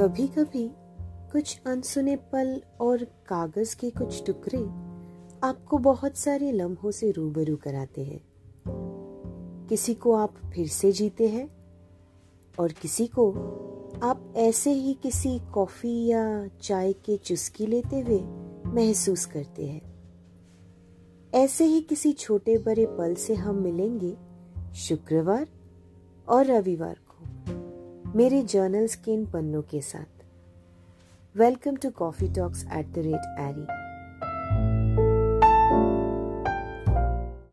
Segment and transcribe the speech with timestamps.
[0.00, 0.70] कभी कभी
[1.32, 4.58] कुछ अनसुने पल और कागज़ के कुछ टुकड़े
[5.48, 8.20] आपको बहुत सारे लम्हों से रूबरू कराते हैं।
[9.66, 11.48] किसी को आप फिर से जीते हैं
[12.58, 13.32] और किसी को
[14.02, 18.20] आप ऐसे ही किसी कॉफ़ी या चाय के चुस्की लेते हुए
[18.66, 19.94] महसूस करते हैं।
[21.34, 24.16] ऐसे ही किसी छोटे बड़े पल से हम मिलेंगे
[24.74, 25.48] शुक्रवार
[26.28, 27.03] और रविवार।
[28.16, 30.24] मेरे जर्नल्स के इन पन्नों के साथ।
[31.36, 33.83] Welcome to coffee talks at the rate, eri.